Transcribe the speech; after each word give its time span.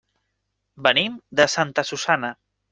Venim 0.87 1.21
de 1.41 1.49
Santa 1.59 1.87
Susanna. 1.93 2.37